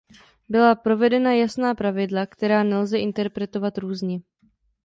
Byla 0.49 0.75
provedena 0.75 1.33
jasná 1.33 1.75
pravidla, 1.75 2.25
která 2.25 2.63
nelze 2.63 2.99
interpretovat 2.99 3.77
různě. 3.77 4.19